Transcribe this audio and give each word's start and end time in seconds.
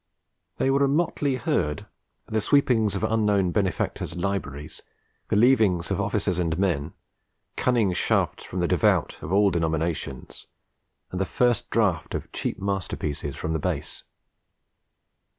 They 0.57 0.71
were 0.71 0.83
a 0.83 0.87
motley 0.87 1.35
herd: 1.35 1.85
the 2.25 2.41
sweepings 2.41 2.95
of 2.95 3.03
unknown 3.03 3.51
benefactors' 3.51 4.15
libraries, 4.15 4.81
the 5.29 5.35
leavings 5.35 5.91
of 5.91 6.01
officers 6.01 6.39
and 6.39 6.57
men, 6.57 6.93
cunning 7.55 7.93
shafts 7.93 8.43
from 8.43 8.61
the 8.61 8.67
devout 8.67 9.21
of 9.21 9.31
all 9.31 9.51
denominations, 9.51 10.47
and 11.11 11.21
the 11.21 11.25
first 11.27 11.69
draft 11.69 12.15
of 12.15 12.31
cheap 12.31 12.57
masterpieces 12.59 13.35
from 13.35 13.53
the 13.53 13.59
base. 13.59 14.03